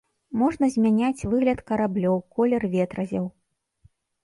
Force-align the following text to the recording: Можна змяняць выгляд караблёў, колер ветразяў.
Можна 0.43 0.69
змяняць 0.75 1.25
выгляд 1.33 1.61
караблёў, 1.69 2.17
колер 2.39 2.61
ветразяў. 2.75 3.31